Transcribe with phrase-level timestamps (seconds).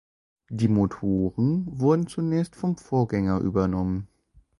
[0.49, 4.07] Die Motoren wurden zunächst vom Vorgänger übernommen.